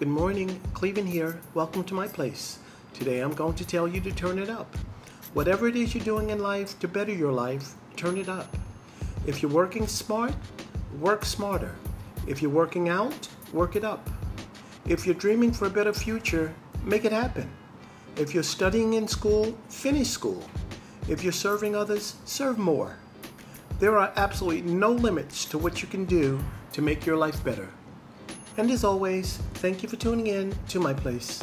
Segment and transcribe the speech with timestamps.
[0.00, 1.38] Good morning, Clevin here.
[1.52, 2.58] Welcome to my place.
[2.94, 4.74] Today I'm going to tell you to turn it up.
[5.34, 8.56] Whatever it is you're doing in life to better your life, turn it up.
[9.26, 10.32] If you're working smart,
[10.98, 11.76] work smarter.
[12.26, 14.08] If you're working out, work it up.
[14.86, 17.50] If you're dreaming for a better future, make it happen.
[18.16, 20.42] If you're studying in school, finish school.
[21.10, 22.96] If you're serving others, serve more.
[23.80, 26.40] There are absolutely no limits to what you can do
[26.72, 27.68] to make your life better.
[28.56, 31.42] And as always, thank you for tuning in to my place.